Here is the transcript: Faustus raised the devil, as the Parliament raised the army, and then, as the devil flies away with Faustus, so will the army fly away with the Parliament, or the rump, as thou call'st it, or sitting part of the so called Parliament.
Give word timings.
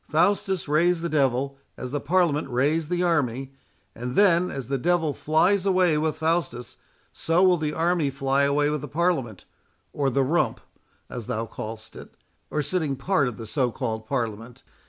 Faustus 0.09 0.67
raised 0.67 1.03
the 1.03 1.09
devil, 1.09 1.59
as 1.77 1.91
the 1.91 2.01
Parliament 2.01 2.49
raised 2.49 2.89
the 2.89 3.03
army, 3.03 3.53
and 3.93 4.15
then, 4.15 4.49
as 4.49 4.67
the 4.67 4.79
devil 4.79 5.13
flies 5.13 5.63
away 5.63 5.95
with 5.95 6.17
Faustus, 6.17 6.77
so 7.13 7.43
will 7.43 7.57
the 7.57 7.71
army 7.75 8.09
fly 8.09 8.41
away 8.41 8.71
with 8.71 8.81
the 8.81 8.87
Parliament, 8.87 9.45
or 9.93 10.09
the 10.09 10.23
rump, 10.23 10.59
as 11.07 11.27
thou 11.27 11.45
call'st 11.45 11.95
it, 11.95 12.15
or 12.49 12.63
sitting 12.63 12.95
part 12.95 13.27
of 13.27 13.37
the 13.37 13.45
so 13.45 13.69
called 13.69 14.07
Parliament. 14.07 14.63